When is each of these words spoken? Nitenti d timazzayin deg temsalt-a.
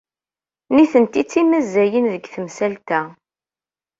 Nitenti 0.75 1.21
d 1.23 1.27
timazzayin 1.31 2.05
deg 2.13 2.23
temsalt-a. 2.33 3.01